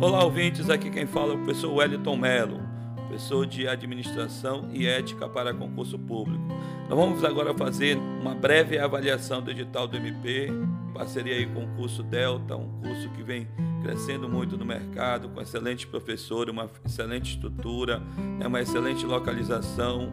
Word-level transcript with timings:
Olá, 0.00 0.24
ouvintes. 0.24 0.70
Aqui 0.70 0.88
quem 0.88 1.06
fala 1.06 1.34
é 1.34 1.36
o 1.36 1.38
professor 1.40 1.74
Wellington 1.74 2.16
Mello, 2.16 2.58
professor 2.96 3.44
de 3.44 3.68
Administração 3.68 4.70
e 4.72 4.86
Ética 4.86 5.28
para 5.28 5.52
Concurso 5.52 5.98
Público. 5.98 6.42
Nós 6.88 6.98
vamos 6.98 7.22
agora 7.22 7.52
fazer 7.52 7.98
uma 7.98 8.34
breve 8.34 8.78
avaliação 8.78 9.42
do 9.42 9.50
edital 9.50 9.86
do 9.86 9.98
MP, 9.98 10.48
parceria 10.94 11.34
aí 11.34 11.44
com 11.44 11.64
o 11.64 11.76
curso 11.76 12.02
Delta, 12.02 12.56
um 12.56 12.80
curso 12.80 13.10
que 13.10 13.22
vem 13.22 13.46
crescendo 13.82 14.26
muito 14.26 14.56
no 14.56 14.64
mercado, 14.64 15.28
com 15.28 15.42
excelentes 15.42 15.84
professores, 15.84 16.50
uma 16.50 16.70
excelente 16.82 17.34
estrutura, 17.34 17.98
né, 18.38 18.46
uma 18.46 18.62
excelente 18.62 19.04
localização. 19.04 20.10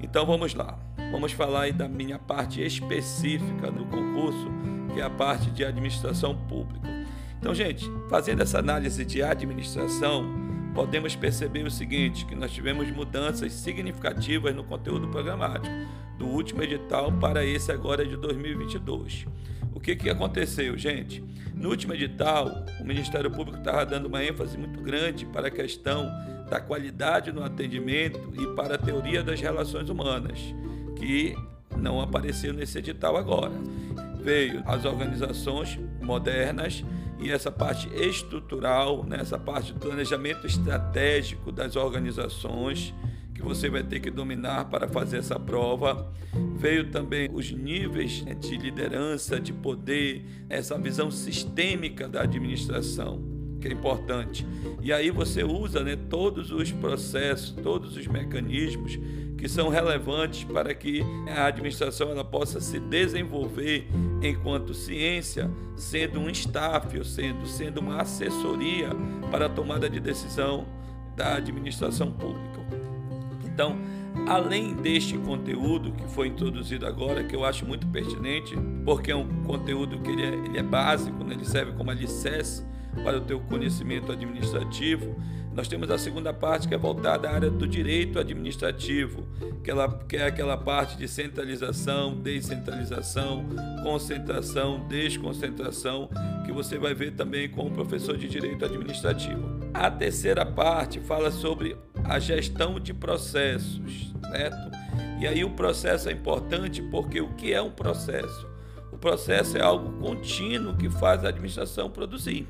Então 0.00 0.26
vamos 0.26 0.52
lá. 0.52 0.76
Vamos 1.12 1.30
falar 1.30 1.62
aí 1.62 1.72
da 1.72 1.86
minha 1.86 2.18
parte 2.18 2.60
específica 2.60 3.70
do 3.70 3.84
concurso, 3.84 4.48
que 4.92 5.00
é 5.00 5.04
a 5.04 5.10
parte 5.10 5.48
de 5.52 5.64
administração 5.64 6.36
pública. 6.48 6.97
Então, 7.38 7.54
gente, 7.54 7.90
fazendo 8.08 8.42
essa 8.42 8.58
análise 8.58 9.04
de 9.04 9.22
administração, 9.22 10.24
podemos 10.74 11.14
perceber 11.14 11.64
o 11.66 11.70
seguinte, 11.70 12.26
que 12.26 12.34
nós 12.34 12.52
tivemos 12.52 12.90
mudanças 12.90 13.52
significativas 13.52 14.54
no 14.54 14.64
conteúdo 14.64 15.08
programático 15.08 15.74
do 16.18 16.26
último 16.26 16.62
edital 16.62 17.12
para 17.12 17.44
esse 17.44 17.70
agora 17.70 18.04
de 18.04 18.16
2022. 18.16 19.26
O 19.72 19.80
que, 19.80 19.94
que 19.94 20.10
aconteceu, 20.10 20.76
gente? 20.76 21.22
No 21.54 21.70
último 21.70 21.94
edital, 21.94 22.50
o 22.80 22.84
Ministério 22.84 23.30
Público 23.30 23.58
estava 23.58 23.86
dando 23.86 24.06
uma 24.06 24.22
ênfase 24.24 24.58
muito 24.58 24.80
grande 24.80 25.24
para 25.26 25.48
a 25.48 25.50
questão 25.50 26.10
da 26.50 26.60
qualidade 26.60 27.30
no 27.30 27.44
atendimento 27.44 28.32
e 28.34 28.54
para 28.54 28.74
a 28.74 28.78
teoria 28.78 29.22
das 29.22 29.40
relações 29.40 29.88
humanas, 29.88 30.38
que 30.96 31.36
não 31.76 32.00
apareceu 32.00 32.52
nesse 32.52 32.78
edital 32.78 33.16
agora. 33.16 33.52
Veio 34.20 34.62
as 34.66 34.84
organizações 34.84 35.78
modernas 36.00 36.84
e 37.20 37.30
essa 37.30 37.50
parte 37.50 37.88
estrutural, 37.94 39.04
né, 39.04 39.18
essa 39.20 39.38
parte 39.38 39.72
do 39.72 39.80
planejamento 39.80 40.46
estratégico 40.46 41.50
das 41.50 41.76
organizações 41.76 42.94
que 43.38 43.42
você 43.42 43.70
vai 43.70 43.84
ter 43.84 44.00
que 44.00 44.10
dominar 44.10 44.64
para 44.64 44.88
fazer 44.88 45.18
essa 45.18 45.38
prova. 45.38 46.12
Veio 46.56 46.90
também 46.90 47.30
os 47.32 47.52
níveis 47.52 48.22
né, 48.22 48.34
de 48.34 48.56
liderança, 48.56 49.40
de 49.40 49.52
poder, 49.52 50.24
essa 50.48 50.76
visão 50.76 51.08
sistêmica 51.08 52.08
da 52.08 52.22
administração, 52.22 53.22
que 53.60 53.68
é 53.68 53.72
importante. 53.72 54.46
E 54.80 54.92
aí 54.92 55.10
você 55.10 55.42
usa 55.42 55.82
né, 55.82 55.96
todos 55.96 56.50
os 56.52 56.70
processos, 56.72 57.50
todos 57.62 57.96
os 57.96 58.06
mecanismos 58.06 58.98
que 59.36 59.48
são 59.48 59.68
relevantes 59.68 60.44
para 60.44 60.74
que 60.74 61.00
a 61.28 61.46
administração 61.46 62.10
ela 62.10 62.24
possa 62.24 62.60
se 62.60 62.80
desenvolver 62.80 63.86
enquanto 64.20 64.74
ciência, 64.74 65.48
sendo 65.76 66.18
um 66.18 66.28
staff, 66.28 66.98
ou 66.98 67.04
sendo, 67.04 67.46
sendo 67.46 67.78
uma 67.78 68.02
assessoria 68.02 68.90
para 69.30 69.46
a 69.46 69.48
tomada 69.48 69.88
de 69.88 70.00
decisão 70.00 70.66
da 71.14 71.36
administração 71.36 72.10
pública. 72.10 72.58
Então, 73.44 73.78
além 74.26 74.74
deste 74.74 75.16
conteúdo 75.18 75.92
que 75.92 76.08
foi 76.08 76.28
introduzido 76.28 76.84
agora, 76.86 77.22
que 77.22 77.34
eu 77.34 77.44
acho 77.44 77.64
muito 77.64 77.86
pertinente, 77.86 78.56
porque 78.84 79.12
é 79.12 79.16
um 79.16 79.42
conteúdo 79.44 80.00
que 80.00 80.10
ele 80.10 80.22
é, 80.22 80.34
ele 80.34 80.58
é 80.58 80.62
básico, 80.62 81.22
né? 81.22 81.34
ele 81.34 81.44
serve 81.44 81.72
como 81.72 81.90
alicerce 81.90 82.64
para 83.02 83.18
o 83.18 83.20
teu 83.20 83.40
conhecimento 83.40 84.12
administrativo, 84.12 85.16
nós 85.58 85.66
temos 85.66 85.90
a 85.90 85.98
segunda 85.98 86.32
parte 86.32 86.68
que 86.68 86.74
é 86.74 86.78
voltada 86.78 87.28
à 87.28 87.34
área 87.34 87.50
do 87.50 87.66
direito 87.66 88.20
administrativo, 88.20 89.26
que, 89.64 89.68
ela, 89.68 89.88
que 90.08 90.16
é 90.16 90.26
aquela 90.26 90.56
parte 90.56 90.96
de 90.96 91.08
centralização, 91.08 92.14
descentralização, 92.14 93.44
concentração, 93.82 94.86
desconcentração, 94.86 96.08
que 96.46 96.52
você 96.52 96.78
vai 96.78 96.94
ver 96.94 97.16
também 97.16 97.48
com 97.48 97.66
o 97.66 97.70
professor 97.72 98.16
de 98.16 98.28
direito 98.28 98.64
administrativo. 98.64 99.48
A 99.74 99.90
terceira 99.90 100.46
parte 100.46 101.00
fala 101.00 101.32
sobre 101.32 101.76
a 102.04 102.20
gestão 102.20 102.78
de 102.78 102.94
processos, 102.94 104.14
certo? 104.30 104.70
E 105.18 105.26
aí 105.26 105.42
o 105.42 105.50
processo 105.50 106.08
é 106.08 106.12
importante 106.12 106.80
porque 106.82 107.20
o 107.20 107.34
que 107.34 107.52
é 107.52 107.60
um 107.60 107.72
processo? 107.72 108.46
O 108.92 108.96
processo 108.96 109.58
é 109.58 109.60
algo 109.60 109.98
contínuo 109.98 110.76
que 110.76 110.88
faz 110.88 111.24
a 111.24 111.30
administração 111.30 111.90
produzir. 111.90 112.46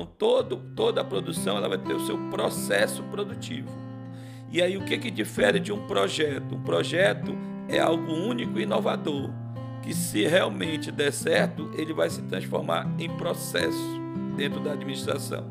Então 0.00 0.06
todo, 0.16 0.56
toda 0.74 1.02
a 1.02 1.04
produção 1.04 1.58
ela 1.58 1.68
vai 1.68 1.76
ter 1.76 1.92
o 1.92 2.06
seu 2.06 2.16
processo 2.30 3.02
produtivo. 3.04 3.68
E 4.50 4.62
aí 4.62 4.78
o 4.78 4.84
que, 4.84 4.96
que 4.96 5.10
difere 5.10 5.60
de 5.60 5.72
um 5.72 5.86
projeto? 5.86 6.54
Um 6.54 6.62
projeto 6.62 7.36
é 7.68 7.78
algo 7.78 8.10
único 8.10 8.58
e 8.58 8.62
inovador, 8.62 9.30
que 9.82 9.92
se 9.92 10.26
realmente 10.26 10.90
der 10.90 11.12
certo, 11.12 11.70
ele 11.76 11.92
vai 11.92 12.08
se 12.08 12.22
transformar 12.22 12.90
em 12.98 13.10
processo 13.10 14.00
dentro 14.36 14.58
da 14.60 14.72
administração. 14.72 15.44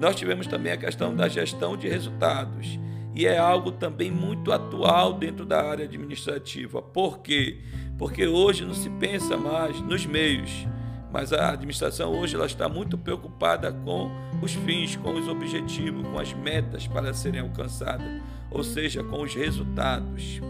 Nós 0.00 0.16
tivemos 0.16 0.48
também 0.48 0.72
a 0.72 0.76
questão 0.76 1.14
da 1.14 1.28
gestão 1.28 1.76
de 1.76 1.88
resultados, 1.88 2.80
e 3.14 3.26
é 3.26 3.38
algo 3.38 3.70
também 3.70 4.10
muito 4.10 4.50
atual 4.50 5.12
dentro 5.12 5.46
da 5.46 5.62
área 5.62 5.84
administrativa. 5.84 6.82
Por 6.82 7.20
quê? 7.20 7.60
Porque 7.96 8.26
hoje 8.26 8.64
não 8.64 8.74
se 8.74 8.90
pensa 8.90 9.36
mais 9.36 9.80
nos 9.80 10.04
meios, 10.04 10.66
mas 11.14 11.32
a 11.32 11.50
administração 11.50 12.12
hoje 12.12 12.34
ela 12.34 12.44
está 12.44 12.68
muito 12.68 12.98
preocupada 12.98 13.72
com 13.72 14.10
os 14.42 14.52
fins, 14.52 14.96
com 14.96 15.14
os 15.14 15.28
objetivos, 15.28 16.04
com 16.08 16.18
as 16.18 16.32
metas 16.32 16.88
para 16.88 17.14
serem 17.14 17.40
alcançadas, 17.40 18.20
ou 18.50 18.64
seja, 18.64 19.04
com 19.04 19.22
os 19.22 19.32
resultados. 19.32 20.40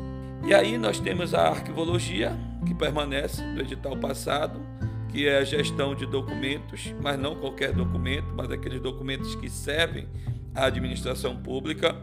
E 0.46 0.54
aí 0.54 0.78
nós 0.78 0.98
temos 0.98 1.34
a 1.34 1.48
arquivologia, 1.50 2.34
que 2.64 2.74
permanece 2.74 3.42
do 3.52 3.60
edital 3.60 3.94
passado, 3.98 4.58
que 5.10 5.28
é 5.28 5.36
a 5.36 5.44
gestão 5.44 5.94
de 5.94 6.06
documentos, 6.06 6.94
mas 7.02 7.18
não 7.18 7.36
qualquer 7.36 7.74
documento, 7.74 8.32
mas 8.34 8.50
aqueles 8.50 8.80
documentos 8.80 9.34
que 9.34 9.50
servem 9.50 10.08
à 10.54 10.64
administração 10.64 11.36
pública. 11.36 11.94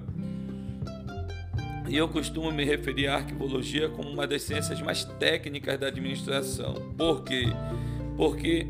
E 1.89 1.97
eu 1.97 2.07
costumo 2.07 2.51
me 2.51 2.63
referir 2.63 3.07
à 3.07 3.15
arquivologia 3.15 3.89
como 3.89 4.07
uma 4.07 4.27
das 4.27 4.43
ciências 4.43 4.79
mais 4.83 5.03
técnicas 5.03 5.79
da 5.79 5.87
administração. 5.87 6.75
Por 6.95 7.23
quê? 7.23 7.47
Porque 8.21 8.67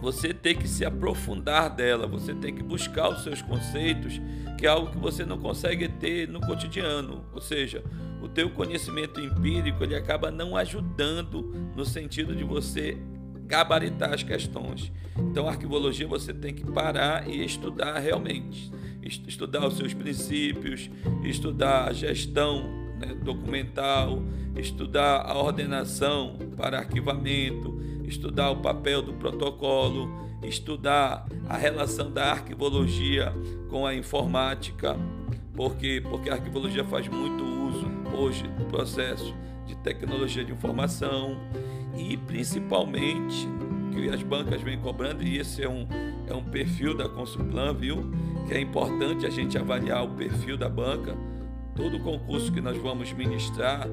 você 0.00 0.34
tem 0.34 0.56
que 0.56 0.66
se 0.66 0.84
aprofundar 0.84 1.70
dela, 1.70 2.08
você 2.08 2.34
tem 2.34 2.52
que 2.52 2.60
buscar 2.60 3.08
os 3.08 3.22
seus 3.22 3.40
conceitos, 3.40 4.20
que 4.58 4.66
é 4.66 4.68
algo 4.68 4.90
que 4.90 4.98
você 4.98 5.24
não 5.24 5.38
consegue 5.38 5.86
ter 5.86 6.26
no 6.26 6.40
cotidiano. 6.40 7.24
Ou 7.32 7.40
seja, 7.40 7.84
o 8.20 8.26
teu 8.26 8.50
conhecimento 8.50 9.20
empírico 9.20 9.84
ele 9.84 9.94
acaba 9.94 10.28
não 10.28 10.56
ajudando 10.56 11.54
no 11.76 11.84
sentido 11.84 12.34
de 12.34 12.42
você 12.42 12.98
gabaritar 13.46 14.12
as 14.12 14.24
questões. 14.24 14.90
Então, 15.16 15.46
arquivologia 15.46 16.08
você 16.08 16.34
tem 16.34 16.52
que 16.52 16.66
parar 16.66 17.30
e 17.30 17.44
estudar 17.44 17.96
realmente, 18.00 18.72
estudar 19.04 19.64
os 19.68 19.76
seus 19.76 19.94
princípios, 19.94 20.90
estudar 21.22 21.88
a 21.88 21.92
gestão 21.92 22.64
né, 22.98 23.14
documental, 23.22 24.20
estudar 24.56 25.20
a 25.20 25.38
ordenação 25.38 26.36
para 26.56 26.78
arquivamento, 26.78 27.91
estudar 28.12 28.50
o 28.50 28.56
papel 28.56 29.02
do 29.02 29.14
protocolo, 29.14 30.08
estudar 30.42 31.26
a 31.48 31.56
relação 31.56 32.10
da 32.10 32.30
arquivologia 32.30 33.32
com 33.68 33.86
a 33.86 33.94
informática, 33.94 34.96
porque 35.54 36.00
porque 36.00 36.30
a 36.30 36.34
arquivologia 36.34 36.84
faz 36.84 37.08
muito 37.08 37.42
uso 37.44 37.86
hoje 38.14 38.42
do 38.58 38.64
processo 38.66 39.34
de 39.66 39.74
tecnologia 39.76 40.44
de 40.44 40.52
informação 40.52 41.36
e 41.96 42.16
principalmente 42.16 43.48
que 43.92 44.08
as 44.08 44.22
bancas 44.22 44.60
vêm 44.62 44.78
cobrando 44.78 45.22
e 45.22 45.38
esse 45.38 45.62
é 45.62 45.68
um 45.68 45.86
é 46.26 46.34
um 46.34 46.44
perfil 46.44 46.96
da 46.96 47.08
Consulplan, 47.08 47.74
viu? 47.74 48.10
Que 48.46 48.54
é 48.54 48.60
importante 48.60 49.26
a 49.26 49.30
gente 49.30 49.58
avaliar 49.58 50.04
o 50.04 50.10
perfil 50.10 50.56
da 50.56 50.68
banca. 50.68 51.16
Todo 51.74 51.98
concurso 51.98 52.52
que 52.52 52.60
nós 52.60 52.76
vamos 52.78 53.12
ministrar 53.12 53.88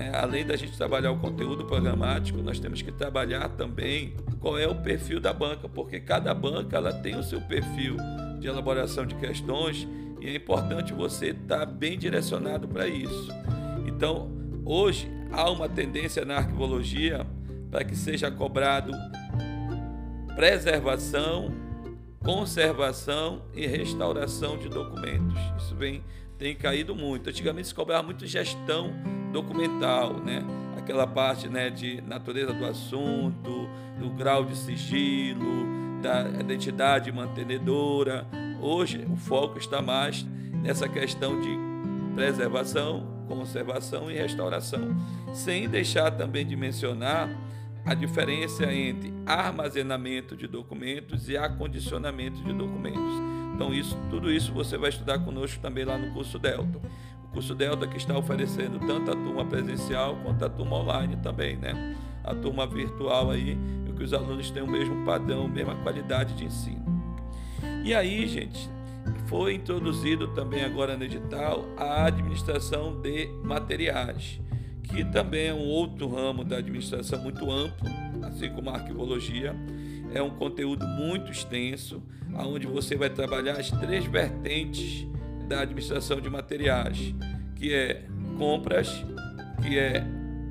né? 0.00 0.10
Além 0.14 0.46
da 0.46 0.56
gente 0.56 0.74
trabalhar 0.78 1.12
o 1.12 1.18
conteúdo 1.18 1.66
programático, 1.66 2.40
nós 2.40 2.58
temos 2.58 2.80
que 2.80 2.90
trabalhar 2.90 3.50
também 3.50 4.14
qual 4.40 4.58
é 4.58 4.66
o 4.66 4.74
perfil 4.74 5.20
da 5.20 5.30
banca, 5.30 5.68
porque 5.68 6.00
cada 6.00 6.32
banca 6.32 6.78
ela 6.78 6.90
tem 6.90 7.16
o 7.16 7.22
seu 7.22 7.38
perfil 7.42 7.98
de 8.38 8.48
elaboração 8.48 9.04
de 9.04 9.14
questões 9.16 9.86
e 10.18 10.28
é 10.28 10.34
importante 10.36 10.94
você 10.94 11.28
estar 11.28 11.66
bem 11.66 11.98
direcionado 11.98 12.66
para 12.66 12.88
isso. 12.88 13.28
Então, 13.86 14.30
hoje 14.64 15.06
há 15.30 15.50
uma 15.50 15.68
tendência 15.68 16.24
na 16.24 16.38
arquivologia 16.38 17.26
para 17.70 17.84
que 17.84 17.94
seja 17.94 18.30
cobrado 18.30 18.92
preservação, 20.34 21.52
conservação 22.24 23.42
e 23.54 23.66
restauração 23.66 24.56
de 24.56 24.70
documentos. 24.70 25.38
Isso 25.58 25.76
vem 25.76 26.02
tem 26.40 26.56
caído 26.56 26.96
muito. 26.96 27.28
Antigamente 27.28 27.68
se 27.68 27.74
cobrava 27.74 28.02
muito 28.02 28.26
gestão 28.26 28.94
documental, 29.30 30.14
né? 30.14 30.42
Aquela 30.76 31.06
parte 31.06 31.46
né, 31.46 31.68
de 31.68 32.00
natureza 32.00 32.54
do 32.54 32.64
assunto, 32.64 33.68
do 33.98 34.08
grau 34.16 34.46
de 34.46 34.56
sigilo, 34.56 36.00
da 36.00 36.26
identidade 36.40 37.12
mantenedora. 37.12 38.26
Hoje 38.58 39.06
o 39.12 39.16
foco 39.16 39.58
está 39.58 39.82
mais 39.82 40.26
nessa 40.62 40.88
questão 40.88 41.38
de 41.38 41.50
preservação, 42.14 43.06
conservação 43.28 44.10
e 44.10 44.14
restauração, 44.14 44.96
sem 45.34 45.68
deixar 45.68 46.10
também 46.10 46.46
de 46.46 46.56
mencionar 46.56 47.28
a 47.84 47.92
diferença 47.92 48.64
entre 48.72 49.12
armazenamento 49.26 50.34
de 50.34 50.46
documentos 50.46 51.28
e 51.28 51.36
acondicionamento 51.36 52.42
de 52.42 52.52
documentos. 52.54 53.39
Então, 53.60 53.74
isso, 53.74 53.94
tudo 54.08 54.32
isso 54.32 54.54
você 54.54 54.78
vai 54.78 54.88
estudar 54.88 55.18
conosco 55.18 55.60
também 55.60 55.84
lá 55.84 55.98
no 55.98 56.14
curso 56.14 56.38
Delta. 56.38 56.80
O 57.24 57.28
curso 57.28 57.54
Delta 57.54 57.86
que 57.86 57.98
está 57.98 58.16
oferecendo 58.16 58.78
tanto 58.86 59.10
a 59.10 59.14
turma 59.14 59.44
presencial 59.44 60.16
quanto 60.24 60.42
a 60.46 60.48
turma 60.48 60.76
online 60.76 61.16
também, 61.16 61.58
né? 61.58 61.94
A 62.24 62.34
turma 62.34 62.66
virtual 62.66 63.30
aí, 63.30 63.58
que 63.94 64.02
os 64.02 64.14
alunos 64.14 64.50
têm 64.50 64.62
o 64.62 64.66
mesmo 64.66 65.04
padrão, 65.04 65.46
mesma 65.46 65.74
qualidade 65.74 66.32
de 66.36 66.46
ensino. 66.46 66.82
E 67.84 67.92
aí, 67.92 68.26
gente, 68.26 68.66
foi 69.26 69.56
introduzido 69.56 70.28
também 70.28 70.64
agora 70.64 70.96
no 70.96 71.04
edital 71.04 71.62
a 71.76 72.06
administração 72.06 72.98
de 72.98 73.26
materiais 73.44 74.40
que 74.84 75.04
também 75.04 75.48
é 75.48 75.54
um 75.54 75.66
outro 75.66 76.08
ramo 76.08 76.42
da 76.42 76.56
administração 76.56 77.22
muito 77.22 77.50
amplo, 77.50 77.88
assim 78.22 78.50
como 78.50 78.70
a 78.70 78.74
arquivologia. 78.74 79.54
É 80.12 80.22
um 80.22 80.30
conteúdo 80.30 80.86
muito 80.86 81.30
extenso, 81.30 82.02
onde 82.34 82.66
você 82.66 82.96
vai 82.96 83.10
trabalhar 83.10 83.54
as 83.54 83.70
três 83.70 84.04
vertentes 84.04 85.06
da 85.48 85.60
administração 85.60 86.20
de 86.20 86.30
materiais, 86.30 87.14
que 87.56 87.72
é 87.72 88.06
compras, 88.38 89.04
que 89.62 89.78
é 89.78 90.04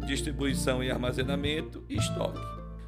distribuição 0.06 0.84
e 0.84 0.92
armazenamento 0.92 1.84
e 1.90 1.96
estoque. 1.96 2.40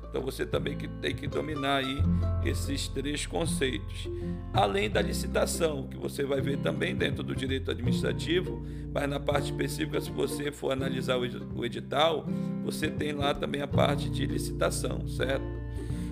Então 0.09 0.21
você 0.21 0.45
também 0.45 0.77
tem 0.77 1.15
que 1.15 1.25
dominar 1.25 1.77
aí 1.77 1.97
esses 2.43 2.87
três 2.89 3.25
conceitos. 3.25 4.09
Além 4.53 4.89
da 4.89 5.01
licitação, 5.01 5.87
que 5.87 5.95
você 5.95 6.25
vai 6.25 6.41
ver 6.41 6.57
também 6.57 6.93
dentro 6.93 7.23
do 7.23 7.33
direito 7.33 7.71
administrativo, 7.71 8.61
mas 8.93 9.09
na 9.09 9.21
parte 9.21 9.45
específica, 9.45 10.01
se 10.01 10.11
você 10.11 10.51
for 10.51 10.73
analisar 10.73 11.17
o 11.17 11.65
edital, 11.65 12.25
você 12.65 12.89
tem 12.89 13.13
lá 13.13 13.33
também 13.33 13.61
a 13.61 13.67
parte 13.67 14.09
de 14.09 14.25
licitação, 14.25 15.07
certo? 15.07 15.60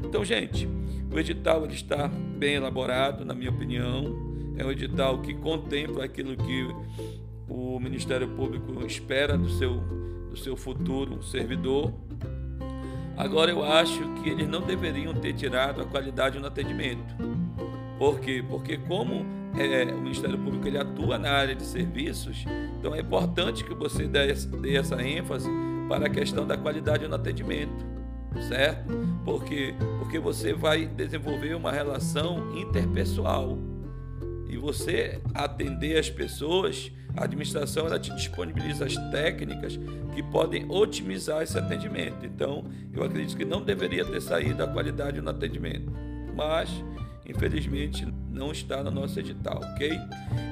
Então, 0.03 0.23
gente, 0.23 0.67
o 1.11 1.19
edital 1.19 1.63
ele 1.63 1.73
está 1.73 2.07
bem 2.07 2.55
elaborado, 2.55 3.25
na 3.25 3.33
minha 3.33 3.49
opinião. 3.49 4.27
É 4.57 4.65
um 4.65 4.71
edital 4.71 5.19
que 5.19 5.33
contempla 5.33 6.03
aquilo 6.03 6.35
que 6.35 6.67
o 7.47 7.79
Ministério 7.79 8.27
Público 8.29 8.85
espera 8.85 9.37
do 9.37 9.49
seu, 9.49 9.75
do 10.29 10.37
seu 10.37 10.57
futuro 10.57 11.23
servidor 11.23 11.93
Agora 13.19 13.51
eu 13.51 13.61
acho 13.61 14.01
que 14.13 14.29
eles 14.29 14.47
não 14.47 14.61
deveriam 14.61 15.13
ter 15.13 15.33
tirado 15.33 15.81
a 15.81 15.85
qualidade 15.85 16.39
no 16.39 16.47
atendimento. 16.47 17.13
Por 17.97 18.17
quê? 18.21 18.41
Porque 18.47 18.77
como 18.77 19.25
é, 19.57 19.93
o 19.93 19.97
Ministério 19.97 20.37
Público 20.37 20.65
ele 20.65 20.77
atua 20.77 21.17
na 21.17 21.29
área 21.29 21.53
de 21.53 21.63
serviços, 21.63 22.45
então 22.79 22.95
é 22.95 23.01
importante 23.01 23.65
que 23.65 23.73
você 23.73 24.07
dê, 24.07 24.31
dê 24.61 24.77
essa 24.77 25.03
ênfase 25.03 25.49
para 25.89 26.05
a 26.05 26.09
questão 26.09 26.47
da 26.47 26.55
qualidade 26.55 27.05
no 27.09 27.15
atendimento, 27.15 27.85
certo? 28.47 28.93
Porque 29.25 29.73
porque 29.99 30.17
você 30.17 30.53
vai 30.53 30.87
desenvolver 30.87 31.53
uma 31.53 31.71
relação 31.71 32.57
interpessoal 32.57 33.59
e 34.49 34.57
você 34.57 35.21
atender 35.35 35.99
as 35.99 36.09
pessoas, 36.09 36.91
a 37.15 37.25
administração 37.25 37.85
ela 37.85 37.99
te 37.99 38.11
disponibiliza 38.15 38.85
as 38.85 38.95
técnicas 39.11 39.79
que 40.15 40.23
podem 40.23 40.65
otimizar 40.67 41.43
esse 41.43 41.59
atendimento. 41.59 42.25
Então, 42.25 42.63
eu 42.91 43.03
acredito 43.03 43.37
que 43.37 43.45
não 43.45 43.61
deveria 43.61 44.03
ter 44.03 44.19
saído 44.19 44.63
a 44.63 44.67
qualidade 44.67 45.21
no 45.21 45.29
atendimento, 45.29 45.91
mas 46.35 46.83
infelizmente 47.23 48.07
não 48.31 48.51
está 48.51 48.83
no 48.83 48.89
nosso 48.89 49.19
edital, 49.19 49.61
ok? 49.63 49.91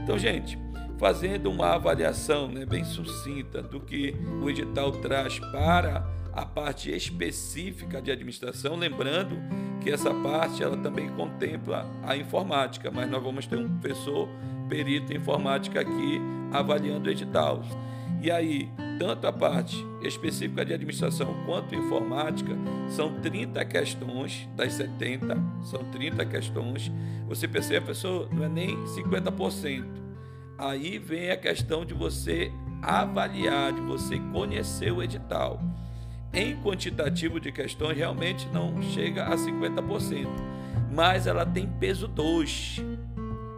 Então, 0.03 0.19
gente, 0.19 0.55
fazendo 0.99 1.49
uma 1.49 1.73
avaliação 1.73 2.47
né, 2.47 2.63
bem 2.63 2.83
sucinta 2.83 3.63
do 3.63 3.79
que 3.79 4.15
o 4.39 4.47
edital 4.47 4.91
traz 4.91 5.39
para 5.39 6.07
a 6.37 6.45
parte 6.45 6.91
específica 6.91 7.99
de 7.99 8.11
administração, 8.11 8.75
lembrando 8.75 9.35
que 9.81 9.89
essa 9.89 10.13
parte 10.13 10.61
ela 10.61 10.77
também 10.77 11.09
contempla 11.09 11.89
a 12.03 12.15
informática, 12.15 12.91
mas 12.91 13.09
nós 13.09 13.23
vamos 13.23 13.47
ter 13.47 13.57
um 13.57 13.79
professor 13.79 14.29
perito 14.69 15.11
em 15.11 15.15
informática 15.15 15.81
aqui 15.81 16.21
avaliando 16.53 17.09
o 17.09 17.11
edital. 17.11 17.63
E 18.21 18.29
aí, 18.29 18.69
tanto 18.99 19.25
a 19.25 19.33
parte 19.33 19.83
específica 20.03 20.63
de 20.63 20.75
administração 20.75 21.33
quanto 21.43 21.73
informática 21.73 22.55
são 22.87 23.19
30 23.19 23.65
questões 23.65 24.47
das 24.55 24.73
70, 24.73 25.35
são 25.63 25.83
30 25.85 26.23
questões. 26.23 26.91
Você 27.27 27.47
percebe, 27.47 27.85
professor, 27.85 28.31
não 28.31 28.43
é 28.43 28.49
nem 28.49 28.77
50%. 28.85 29.85
Aí 30.55 30.99
vem 30.99 31.31
a 31.31 31.37
questão 31.37 31.83
de 31.83 31.95
você 31.95 32.51
avaliar, 32.79 33.73
de 33.73 33.81
você 33.81 34.19
conhecer 34.31 34.91
o 34.91 35.01
edital 35.01 35.59
em 36.33 36.55
quantitativo 36.57 37.39
de 37.39 37.51
questões 37.51 37.97
realmente 37.97 38.47
não 38.49 38.81
chega 38.81 39.25
a 39.25 39.35
50%, 39.35 40.27
mas 40.91 41.27
ela 41.27 41.45
tem 41.45 41.67
peso 41.67 42.07
2. 42.07 42.83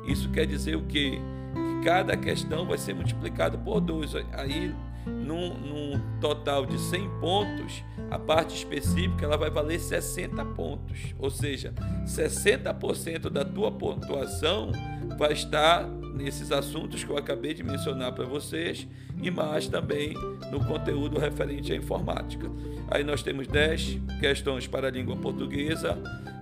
Isso 0.08 0.30
quer 0.30 0.46
dizer 0.46 0.76
o 0.76 0.84
quê? 0.84 1.20
Que 1.54 1.86
cada 1.86 2.16
questão 2.16 2.66
vai 2.66 2.78
ser 2.78 2.94
multiplicada 2.94 3.58
por 3.58 3.80
2. 3.80 4.16
Aí, 4.34 4.74
num, 5.06 5.54
num, 5.54 6.20
total 6.20 6.66
de 6.66 6.78
100 6.78 7.10
pontos, 7.20 7.84
a 8.10 8.18
parte 8.18 8.56
específica 8.56 9.26
ela 9.26 9.38
vai 9.38 9.50
valer 9.50 9.80
60 9.80 10.44
pontos. 10.46 11.14
Ou 11.18 11.30
seja, 11.30 11.74
60% 12.06 13.30
da 13.30 13.46
tua 13.46 13.72
pontuação 13.72 14.72
vai 15.18 15.34
estar 15.34 15.88
nesses 16.14 16.52
assuntos 16.52 17.04
que 17.04 17.10
eu 17.10 17.18
acabei 17.18 17.54
de 17.54 17.64
mencionar 17.64 18.12
para 18.14 18.26
vocês 18.26 18.88
e 19.22 19.30
mais 19.30 19.68
também 19.68 20.14
no 20.52 20.64
conteúdo 20.66 21.20
referente 21.20 21.72
à 21.72 21.76
informática. 21.76 22.50
Aí 22.90 23.04
nós 23.04 23.22
temos 23.24 23.48
10 23.48 24.00
questões 24.20 24.68
para 24.68 24.88
a 24.88 24.92
língua 24.92 25.16
portuguesa, 25.16 25.98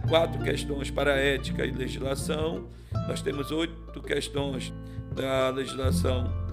quatro 0.08 0.42
questões 0.44 0.90
para 0.90 1.14
a 1.14 1.18
ética 1.18 1.66
e 1.66 1.72
legislação, 1.72 2.68
nós 3.08 3.22
temos 3.22 3.52
oito 3.52 4.02
questões 4.02 4.74
da 5.16 5.50
legislação 5.50 6.47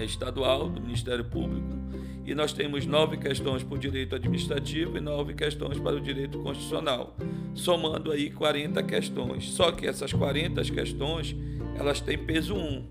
estadual, 0.00 0.68
do 0.68 0.80
Ministério 0.80 1.24
Público, 1.24 1.82
e 2.24 2.34
nós 2.34 2.52
temos 2.52 2.86
nove 2.86 3.16
questões 3.16 3.64
para 3.64 3.74
o 3.74 3.78
direito 3.78 4.14
administrativo 4.14 4.96
e 4.96 5.00
nove 5.00 5.34
questões 5.34 5.78
para 5.78 5.96
o 5.96 6.00
direito 6.00 6.38
constitucional, 6.38 7.16
somando 7.54 8.12
aí 8.12 8.30
40 8.30 8.82
questões. 8.84 9.50
Só 9.50 9.72
que 9.72 9.86
essas 9.86 10.12
40 10.12 10.62
questões, 10.64 11.34
elas 11.76 12.00
têm 12.00 12.16
peso 12.16 12.54
1, 12.54 12.84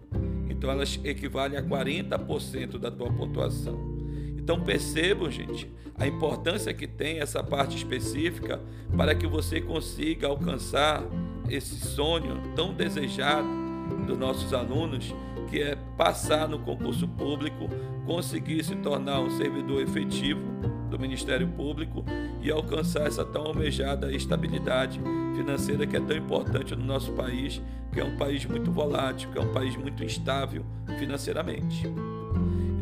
então 0.49 0.69
elas 0.69 0.99
equivalem 1.03 1.57
a 1.57 1.63
40% 1.63 2.77
da 2.77 2.91
tua 2.91 3.11
pontuação. 3.11 3.79
Então 4.37 4.59
percebam, 4.59 5.31
gente, 5.31 5.69
a 5.95 6.07
importância 6.07 6.73
que 6.73 6.87
tem 6.87 7.19
essa 7.19 7.43
parte 7.43 7.77
específica 7.77 8.59
para 8.97 9.15
que 9.15 9.27
você 9.27 9.61
consiga 9.61 10.27
alcançar 10.27 11.03
esse 11.49 11.75
sonho 11.75 12.41
tão 12.55 12.73
desejado 12.73 13.47
dos 14.05 14.17
nossos 14.17 14.53
alunos 14.53 15.13
que 15.51 15.61
é 15.61 15.75
passar 15.97 16.47
no 16.47 16.59
concurso 16.59 17.05
público, 17.05 17.69
conseguir 18.05 18.63
se 18.63 18.73
tornar 18.77 19.19
um 19.19 19.29
servidor 19.31 19.81
efetivo 19.81 20.39
do 20.89 20.97
Ministério 20.97 21.45
Público 21.45 22.05
e 22.41 22.49
alcançar 22.49 23.05
essa 23.05 23.25
tão 23.25 23.47
almejada 23.47 24.13
estabilidade 24.13 25.01
financeira 25.35 25.85
que 25.85 25.97
é 25.97 25.99
tão 25.99 26.15
importante 26.15 26.73
no 26.73 26.85
nosso 26.85 27.11
país, 27.11 27.61
que 27.91 27.99
é 27.99 28.03
um 28.03 28.15
país 28.15 28.45
muito 28.45 28.71
volátil, 28.71 29.29
que 29.29 29.37
é 29.37 29.41
um 29.41 29.51
país 29.51 29.75
muito 29.75 30.01
instável 30.05 30.65
financeiramente. 30.97 31.83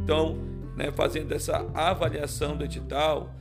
Então, 0.04 0.38
né, 0.76 0.92
fazendo 0.92 1.32
essa 1.32 1.68
avaliação 1.74 2.56
do 2.56 2.64
edital, 2.64 3.34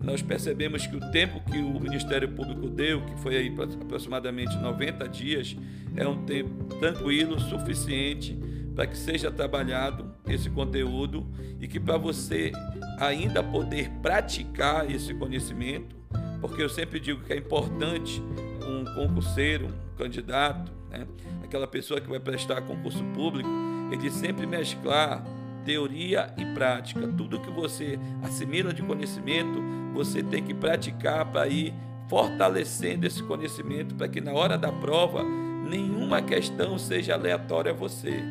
nós 0.00 0.22
percebemos 0.22 0.88
que 0.88 0.96
o 0.96 1.10
tempo 1.12 1.40
que 1.48 1.58
o 1.58 1.78
Ministério 1.78 2.28
Público 2.32 2.68
deu, 2.68 3.00
que 3.02 3.16
foi 3.20 3.36
aí 3.36 3.54
aproximadamente 3.80 4.56
90 4.56 5.08
dias, 5.08 5.56
é 5.94 6.06
um 6.06 6.24
tempo 6.24 6.64
tranquilo, 6.80 7.38
suficiente 7.38 8.36
para 8.74 8.86
que 8.86 8.96
seja 8.96 9.30
trabalhado 9.30 10.14
esse 10.26 10.48
conteúdo 10.50 11.26
e 11.60 11.68
que 11.68 11.78
para 11.78 11.96
você 11.96 12.52
ainda 12.98 13.42
poder 13.42 13.90
praticar 14.02 14.90
esse 14.90 15.14
conhecimento, 15.14 15.96
porque 16.40 16.62
eu 16.62 16.68
sempre 16.68 16.98
digo 16.98 17.22
que 17.22 17.32
é 17.32 17.36
importante 17.36 18.22
um 18.66 18.84
concurseiro, 18.94 19.66
um 19.66 19.96
candidato, 19.96 20.72
né, 20.90 21.06
aquela 21.42 21.66
pessoa 21.66 22.00
que 22.00 22.08
vai 22.08 22.20
prestar 22.20 22.62
concurso 22.62 23.04
público, 23.14 23.48
ele 23.90 24.10
sempre 24.10 24.46
mesclar 24.46 25.24
teoria 25.64 26.32
e 26.36 26.44
prática. 26.54 27.06
Tudo 27.06 27.40
que 27.40 27.50
você 27.50 27.98
assimila 28.22 28.72
de 28.72 28.82
conhecimento, 28.82 29.62
você 29.92 30.22
tem 30.22 30.42
que 30.42 30.54
praticar 30.54 31.26
para 31.26 31.46
ir 31.48 31.74
fortalecendo 32.08 33.06
esse 33.06 33.22
conhecimento 33.22 33.94
para 33.94 34.08
que 34.08 34.20
na 34.20 34.32
hora 34.32 34.58
da 34.58 34.72
prova 34.72 35.22
nenhuma 35.22 36.20
questão 36.20 36.78
seja 36.78 37.14
aleatória 37.14 37.72
a 37.72 37.74
você 37.74 38.22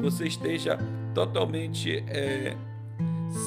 você 0.00 0.26
esteja 0.26 0.78
totalmente 1.14 2.04
é, 2.08 2.56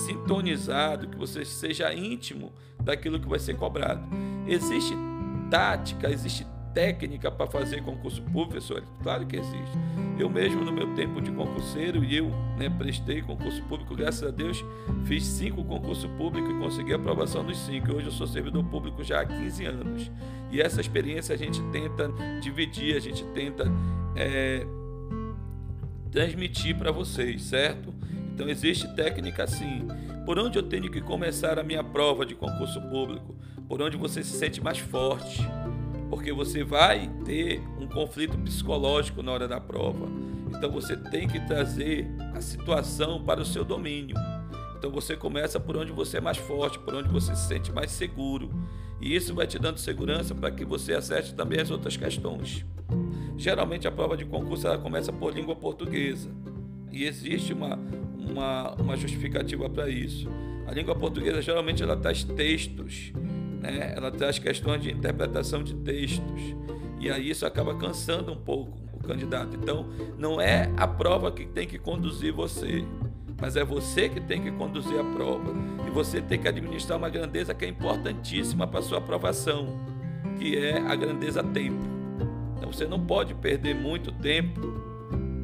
sintonizado, 0.05 1.07
que 1.07 1.17
você 1.17 1.45
seja 1.45 1.93
íntimo 1.93 2.51
daquilo 2.81 3.19
que 3.19 3.27
vai 3.27 3.39
ser 3.39 3.55
cobrado. 3.55 4.01
Existe 4.47 4.95
tática, 5.49 6.09
existe 6.09 6.45
técnica 6.73 7.31
para 7.31 7.47
fazer 7.47 7.81
concurso 7.81 8.21
público, 8.21 8.51
professor? 8.51 8.83
Claro 9.01 9.25
que 9.25 9.37
existe. 9.37 9.77
Eu 10.17 10.29
mesmo, 10.29 10.63
no 10.63 10.71
meu 10.71 10.93
tempo 10.95 11.21
de 11.21 11.31
concurseiro, 11.31 12.03
e 12.03 12.17
eu 12.17 12.29
né, 12.57 12.69
prestei 12.69 13.21
concurso 13.21 13.61
público, 13.63 13.95
graças 13.95 14.27
a 14.27 14.31
Deus, 14.31 14.63
fiz 15.05 15.23
cinco 15.25 15.63
concursos 15.63 16.09
públicos 16.11 16.49
e 16.49 16.59
consegui 16.59 16.93
a 16.93 16.97
aprovação 16.97 17.43
dos 17.43 17.57
cinco. 17.57 17.93
Hoje 17.93 18.07
eu 18.07 18.11
sou 18.11 18.27
servidor 18.27 18.63
público 18.65 19.03
já 19.03 19.21
há 19.21 19.25
15 19.25 19.65
anos. 19.65 20.11
E 20.51 20.61
essa 20.61 20.81
experiência 20.81 21.33
a 21.33 21.37
gente 21.37 21.61
tenta 21.71 22.11
dividir, 22.41 22.95
a 22.95 22.99
gente 22.99 23.23
tenta 23.27 23.65
é, 24.15 24.65
transmitir 26.11 26.77
para 26.77 26.91
vocês, 26.91 27.43
certo? 27.43 27.93
Então 28.33 28.49
existe 28.49 28.87
técnica 28.95 29.45
sim. 29.47 29.87
Por 30.25 30.39
onde 30.39 30.57
eu 30.57 30.63
tenho 30.63 30.89
que 30.89 31.01
começar 31.01 31.59
a 31.59 31.63
minha 31.63 31.83
prova 31.83 32.25
de 32.25 32.35
concurso 32.35 32.81
público? 32.81 33.35
Por 33.67 33.81
onde 33.81 33.97
você 33.97 34.23
se 34.23 34.37
sente 34.37 34.61
mais 34.61 34.79
forte? 34.79 35.41
Porque 36.09 36.31
você 36.31 36.63
vai 36.63 37.09
ter 37.25 37.61
um 37.79 37.87
conflito 37.87 38.37
psicológico 38.37 39.21
na 39.21 39.31
hora 39.31 39.47
da 39.47 39.59
prova. 39.59 40.07
Então 40.55 40.71
você 40.71 40.95
tem 40.95 41.27
que 41.27 41.39
trazer 41.41 42.07
a 42.33 42.41
situação 42.41 43.23
para 43.23 43.41
o 43.41 43.45
seu 43.45 43.63
domínio. 43.63 44.15
Então 44.77 44.89
você 44.89 45.15
começa 45.15 45.59
por 45.59 45.75
onde 45.77 45.91
você 45.91 46.17
é 46.17 46.21
mais 46.21 46.37
forte, 46.37 46.79
por 46.79 46.95
onde 46.95 47.09
você 47.09 47.35
se 47.35 47.47
sente 47.47 47.71
mais 47.71 47.91
seguro. 47.91 48.49
E 49.01 49.15
isso 49.15 49.35
vai 49.35 49.45
te 49.45 49.59
dando 49.59 49.77
segurança 49.77 50.33
para 50.33 50.51
que 50.51 50.65
você 50.65 50.93
acerte 50.93 51.33
também 51.33 51.59
as 51.59 51.69
outras 51.69 51.95
questões. 51.95 52.65
Geralmente 53.39 53.87
a 53.87 53.91
prova 53.91 54.17
de 54.17 54.25
concurso 54.25 54.67
ela 54.67 54.77
começa 54.77 55.13
por 55.13 55.33
língua 55.33 55.55
portuguesa. 55.55 56.29
E 56.91 57.05
existe 57.05 57.53
uma, 57.53 57.79
uma, 58.17 58.73
uma 58.73 58.97
justificativa 58.97 59.69
para 59.69 59.89
isso. 59.89 60.27
A 60.67 60.73
língua 60.73 60.93
portuguesa 60.93 61.41
geralmente 61.41 61.81
ela 61.81 61.95
traz 61.95 62.25
textos, 62.25 63.13
né? 63.61 63.93
ela 63.95 64.11
traz 64.11 64.37
questões 64.37 64.83
de 64.83 64.91
interpretação 64.91 65.63
de 65.63 65.73
textos. 65.73 66.53
E 66.99 67.09
aí 67.09 67.29
isso 67.29 67.45
acaba 67.45 67.73
cansando 67.75 68.33
um 68.33 68.35
pouco 68.35 68.77
o 68.91 68.99
candidato. 69.07 69.55
Então, 69.55 69.87
não 70.17 70.41
é 70.41 70.69
a 70.75 70.85
prova 70.85 71.31
que 71.31 71.45
tem 71.45 71.65
que 71.65 71.79
conduzir 71.79 72.33
você, 72.33 72.83
mas 73.39 73.55
é 73.55 73.63
você 73.63 74.09
que 74.09 74.19
tem 74.19 74.41
que 74.41 74.51
conduzir 74.51 74.99
a 74.99 75.03
prova. 75.15 75.53
E 75.87 75.89
você 75.89 76.21
tem 76.21 76.39
que 76.39 76.47
administrar 76.49 76.97
uma 76.97 77.09
grandeza 77.09 77.53
que 77.53 77.63
é 77.63 77.69
importantíssima 77.69 78.67
para 78.67 78.81
sua 78.81 78.97
aprovação, 78.97 79.79
que 80.37 80.57
é 80.57 80.77
a 80.77 80.93
grandeza 80.93 81.41
tempo. 81.41 81.98
Você 82.71 82.85
não 82.85 82.99
pode 82.99 83.33
perder 83.35 83.75
muito 83.75 84.11
tempo 84.11 84.61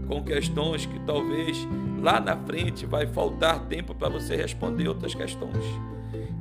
com 0.08 0.24
questões 0.24 0.86
que 0.86 1.00
talvez 1.00 1.68
lá 2.02 2.20
na 2.20 2.38
frente 2.38 2.86
vai 2.86 3.08
faltar 3.08 3.68
tempo 3.68 3.96
para 3.96 4.10
você 4.10 4.36
responder 4.36 4.88
outras 4.88 5.16
questões. 5.16 5.66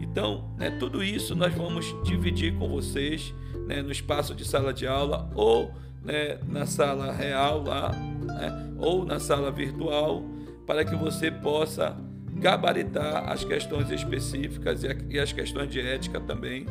Então, 0.00 0.44
né, 0.58 0.70
tudo 0.78 1.02
isso 1.02 1.34
nós 1.34 1.52
vamos 1.54 1.86
dividir 2.04 2.54
com 2.56 2.68
vocês 2.68 3.34
né, 3.66 3.82
no 3.82 3.90
espaço 3.90 4.34
de 4.34 4.44
sala 4.46 4.72
de 4.72 4.86
aula 4.86 5.30
ou 5.34 5.72
né, 6.02 6.38
na 6.46 6.66
sala 6.66 7.12
real 7.12 7.62
lá, 7.64 7.90
né, 7.90 8.72
ou 8.78 9.04
na 9.04 9.18
sala 9.18 9.50
virtual, 9.50 10.22
para 10.66 10.84
que 10.84 10.94
você 10.94 11.30
possa 11.30 11.96
gabaritar 12.34 13.30
as 13.30 13.44
questões 13.44 13.90
específicas 13.90 14.82
e 15.08 15.18
as 15.18 15.32
questões 15.32 15.70
de 15.70 15.80
ética 15.80 16.20
também, 16.20 16.66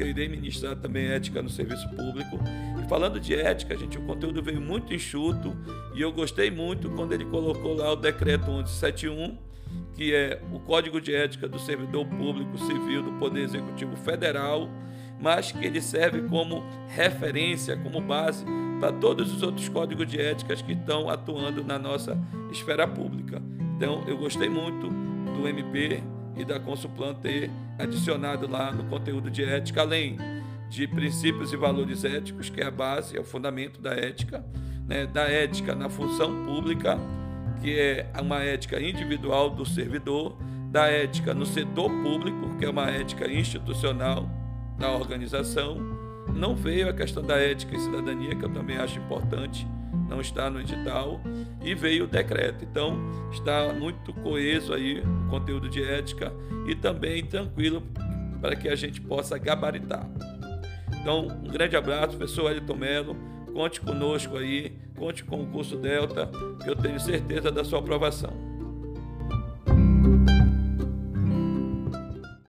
porque 0.00 0.04
eu 0.04 0.08
irei 0.08 0.28
ministrar 0.28 0.74
também 0.76 1.08
ética 1.08 1.42
no 1.42 1.50
serviço 1.50 1.86
público. 1.90 2.40
E 2.82 2.88
falando 2.88 3.20
de 3.20 3.34
ética, 3.34 3.76
gente, 3.76 3.98
o 3.98 4.02
conteúdo 4.02 4.42
veio 4.42 4.60
muito 4.60 4.94
enxuto 4.94 5.54
e 5.94 6.00
eu 6.00 6.10
gostei 6.10 6.50
muito 6.50 6.88
quando 6.90 7.12
ele 7.12 7.26
colocou 7.26 7.74
lá 7.74 7.92
o 7.92 7.96
decreto 7.96 8.50
1171, 8.50 9.36
que 9.94 10.14
é 10.14 10.40
o 10.52 10.58
Código 10.60 11.00
de 11.00 11.14
Ética 11.14 11.46
do 11.46 11.58
Servidor 11.58 12.06
Público 12.06 12.56
Civil 12.58 13.02
do 13.02 13.12
Poder 13.18 13.42
Executivo 13.42 13.94
Federal, 13.96 14.70
mas 15.20 15.52
que 15.52 15.66
ele 15.66 15.82
serve 15.82 16.22
como 16.22 16.64
referência, 16.88 17.76
como 17.76 18.00
base 18.00 18.44
para 18.80 18.92
todos 18.92 19.30
os 19.34 19.42
outros 19.42 19.68
códigos 19.68 20.06
de 20.06 20.18
éticas 20.18 20.62
que 20.62 20.72
estão 20.72 21.10
atuando 21.10 21.62
na 21.62 21.78
nossa 21.78 22.16
esfera 22.50 22.88
pública. 22.88 23.42
Então, 23.76 24.02
eu 24.06 24.16
gostei 24.16 24.48
muito 24.48 24.88
do 25.36 25.46
MP 25.46 26.02
e 26.36 26.44
da 26.44 26.58
Consulplan 26.58 27.14
ter 27.14 27.50
adicionado 27.78 28.48
lá 28.48 28.72
no 28.72 28.84
conteúdo 28.84 29.30
de 29.30 29.44
ética, 29.44 29.82
além 29.82 30.16
de 30.68 30.86
princípios 30.86 31.52
e 31.52 31.56
valores 31.56 32.04
éticos, 32.04 32.48
que 32.48 32.60
é 32.60 32.66
a 32.66 32.70
base, 32.70 33.16
é 33.16 33.20
o 33.20 33.24
fundamento 33.24 33.80
da 33.80 33.92
ética, 33.92 34.44
né, 34.86 35.06
da 35.06 35.22
ética 35.22 35.74
na 35.74 35.88
função 35.88 36.44
pública, 36.44 36.98
que 37.60 37.78
é 37.78 38.10
uma 38.20 38.38
ética 38.38 38.80
individual 38.80 39.50
do 39.50 39.66
servidor, 39.66 40.36
da 40.70 40.86
ética 40.86 41.34
no 41.34 41.44
setor 41.44 41.90
público, 42.02 42.56
que 42.56 42.64
é 42.64 42.70
uma 42.70 42.88
ética 42.88 43.30
institucional 43.30 44.28
da 44.78 44.90
organização. 44.92 45.76
Não 46.34 46.54
veio 46.54 46.88
a 46.88 46.92
questão 46.92 47.22
da 47.22 47.36
ética 47.36 47.74
e 47.76 47.80
cidadania, 47.80 48.36
que 48.36 48.44
eu 48.44 48.50
também 48.50 48.76
acho 48.76 48.98
importante, 48.98 49.66
não 50.10 50.20
está 50.20 50.50
no 50.50 50.60
edital, 50.60 51.20
e 51.62 51.74
veio 51.74 52.04
o 52.04 52.06
decreto. 52.08 52.64
Então, 52.64 52.98
está 53.32 53.72
muito 53.72 54.12
coeso 54.12 54.74
aí 54.74 55.00
o 55.00 55.30
conteúdo 55.30 55.68
de 55.68 55.82
ética 55.82 56.32
e 56.66 56.74
também 56.74 57.24
tranquilo 57.24 57.82
para 58.40 58.56
que 58.56 58.68
a 58.68 58.74
gente 58.74 59.00
possa 59.00 59.38
gabaritar. 59.38 60.06
Então, 61.00 61.28
um 61.28 61.50
grande 61.50 61.76
abraço, 61.76 62.16
professor 62.16 62.50
Elton 62.50 62.76
Melo. 62.76 63.16
Conte 63.52 63.80
conosco 63.80 64.36
aí, 64.36 64.76
conte 64.96 65.24
com 65.24 65.42
o 65.42 65.46
curso 65.46 65.76
Delta, 65.76 66.28
que 66.62 66.68
eu 66.68 66.76
tenho 66.76 66.98
certeza 67.00 67.50
da 67.50 67.64
sua 67.64 67.78
aprovação. 67.78 68.49